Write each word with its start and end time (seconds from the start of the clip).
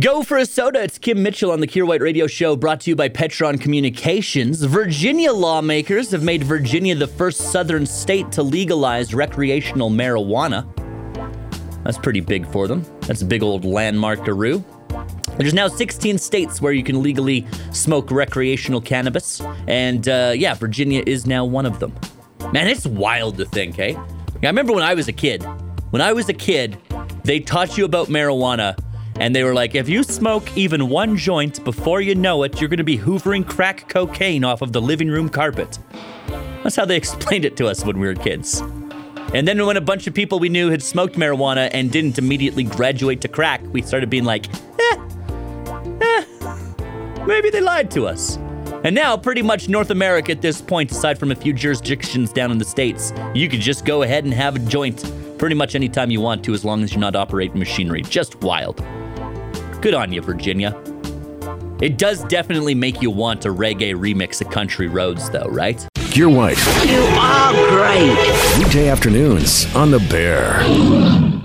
Go 0.00 0.22
for 0.22 0.38
a 0.38 0.46
soda. 0.46 0.82
It's 0.82 0.96
Kim 0.96 1.22
Mitchell 1.22 1.50
on 1.52 1.60
the 1.60 1.66
Kier 1.66 1.86
White 1.86 2.00
Radio 2.00 2.26
Show, 2.26 2.56
brought 2.56 2.80
to 2.80 2.90
you 2.90 2.96
by 2.96 3.10
Petron 3.10 3.60
Communications. 3.60 4.64
Virginia 4.64 5.30
lawmakers 5.30 6.10
have 6.12 6.22
made 6.22 6.42
Virginia 6.42 6.94
the 6.94 7.06
first 7.06 7.52
southern 7.52 7.84
state 7.84 8.32
to 8.32 8.42
legalize 8.42 9.12
recreational 9.12 9.90
marijuana. 9.90 10.64
That's 11.84 11.98
pretty 11.98 12.20
big 12.20 12.46
for 12.46 12.66
them. 12.66 12.82
That's 13.02 13.20
a 13.20 13.26
big 13.26 13.42
old 13.42 13.66
landmark 13.66 14.26
Roo. 14.26 14.64
There's 15.36 15.52
now 15.52 15.68
16 15.68 16.16
states 16.16 16.62
where 16.62 16.72
you 16.72 16.82
can 16.82 17.02
legally 17.02 17.46
smoke 17.70 18.10
recreational 18.10 18.80
cannabis, 18.80 19.42
and 19.68 20.08
uh, 20.08 20.32
yeah, 20.34 20.54
Virginia 20.54 21.02
is 21.06 21.26
now 21.26 21.44
one 21.44 21.66
of 21.66 21.78
them. 21.78 21.94
Man, 22.54 22.68
it's 22.68 22.86
wild 22.86 23.36
to 23.36 23.44
think, 23.44 23.74
hey? 23.74 23.96
I 23.96 24.46
remember 24.46 24.72
when 24.72 24.82
I 24.82 24.94
was 24.94 25.08
a 25.08 25.12
kid. 25.12 25.42
When 25.90 26.00
I 26.00 26.14
was 26.14 26.30
a 26.30 26.34
kid, 26.34 26.78
they 27.24 27.38
taught 27.38 27.76
you 27.76 27.84
about 27.84 28.08
marijuana 28.08 28.78
and 29.20 29.34
they 29.34 29.44
were 29.44 29.54
like, 29.54 29.74
if 29.74 29.88
you 29.88 30.02
smoke 30.02 30.56
even 30.56 30.88
one 30.88 31.16
joint 31.16 31.62
before 31.64 32.00
you 32.00 32.14
know 32.14 32.42
it, 32.42 32.60
you're 32.60 32.68
going 32.68 32.78
to 32.78 32.84
be 32.84 32.98
hoovering 32.98 33.46
crack 33.46 33.88
cocaine 33.88 34.44
off 34.44 34.60
of 34.62 34.72
the 34.72 34.80
living 34.80 35.08
room 35.08 35.28
carpet. 35.28 35.78
That's 36.62 36.76
how 36.76 36.84
they 36.84 36.96
explained 37.04 37.44
it 37.44 37.56
to 37.58 37.66
us 37.66 37.84
when 37.84 37.98
we 37.98 38.06
were 38.06 38.14
kids. 38.14 38.60
And 39.32 39.48
then 39.48 39.64
when 39.66 39.76
a 39.76 39.80
bunch 39.80 40.06
of 40.06 40.14
people 40.14 40.38
we 40.38 40.48
knew 40.48 40.70
had 40.70 40.82
smoked 40.82 41.16
marijuana 41.16 41.68
and 41.72 41.90
didn't 41.90 42.18
immediately 42.18 42.64
graduate 42.64 43.20
to 43.22 43.28
crack, 43.28 43.60
we 43.72 43.82
started 43.82 44.10
being 44.10 44.24
like, 44.24 44.46
eh, 44.78 44.96
eh, 46.00 46.24
maybe 47.26 47.50
they 47.50 47.60
lied 47.60 47.90
to 47.92 48.06
us. 48.06 48.38
And 48.84 48.94
now, 48.94 49.16
pretty 49.16 49.40
much 49.40 49.68
North 49.68 49.90
America 49.90 50.30
at 50.30 50.42
this 50.42 50.60
point, 50.60 50.90
aside 50.90 51.18
from 51.18 51.32
a 51.32 51.34
few 51.34 51.54
jurisdictions 51.54 52.32
down 52.32 52.52
in 52.52 52.58
the 52.58 52.66
States, 52.66 53.14
you 53.34 53.48
could 53.48 53.60
just 53.60 53.86
go 53.86 54.02
ahead 54.02 54.24
and 54.24 54.34
have 54.34 54.56
a 54.56 54.58
joint 54.58 55.10
pretty 55.38 55.54
much 55.54 55.74
anytime 55.74 56.10
you 56.10 56.20
want 56.20 56.44
to 56.44 56.52
as 56.52 56.64
long 56.64 56.82
as 56.82 56.92
you're 56.92 57.00
not 57.00 57.16
operating 57.16 57.58
machinery. 57.58 58.02
Just 58.02 58.42
wild. 58.42 58.84
Good 59.84 59.92
on 59.92 60.14
you, 60.14 60.22
Virginia. 60.22 60.74
It 61.78 61.98
does 61.98 62.24
definitely 62.24 62.74
make 62.74 63.02
you 63.02 63.10
want 63.10 63.42
to 63.42 63.50
reggae 63.50 63.94
remix 63.94 64.40
of 64.40 64.48
Country 64.48 64.88
Roads, 64.88 65.28
though, 65.28 65.44
right? 65.44 65.76
Kier 65.96 66.34
White. 66.34 66.56
You 66.88 67.02
are 67.20 67.52
great. 67.68 68.64
Weekday 68.64 68.88
afternoons 68.88 69.66
on 69.74 69.90
The 69.90 69.98
Bear. 69.98 71.43